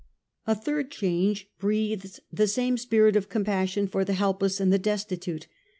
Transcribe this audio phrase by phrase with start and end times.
[0.47, 5.45] A third change breathes the same spirit of compassion for the helpless and the destitute.